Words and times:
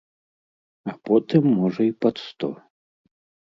А 0.91 0.95
потым 1.09 1.43
можа 1.59 1.81
і 1.91 1.93
пад 2.07 2.15
сто. 2.27 2.53